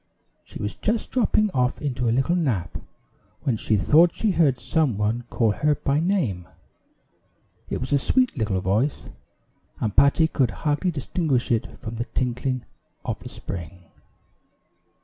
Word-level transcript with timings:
She 0.43 0.57
was 0.57 0.73
just 0.73 1.11
dropping 1.11 1.51
off 1.51 1.79
into 1.79 2.09
a 2.09 2.11
little 2.11 2.35
nap, 2.35 2.75
when 3.43 3.55
she 3.55 3.77
thought 3.77 4.15
she 4.15 4.31
heard 4.31 4.57
some 4.59 4.97
one 4.97 5.25
call 5.29 5.51
her 5.51 5.75
by 5.75 5.99
name. 5.99 6.47
It 7.69 7.79
was 7.79 7.93
a 7.93 7.99
sweet 7.99 8.35
little 8.35 8.61
voice, 8.61 9.05
and 9.79 9.95
Patty 9.95 10.27
could 10.27 10.49
hardly 10.65 10.89
distinguish 10.89 11.51
it 11.51 11.77
from 11.79 11.97
the 11.97 12.05
tinkling 12.05 12.65
of 13.05 13.19
the 13.19 13.29
spring. 13.29 13.91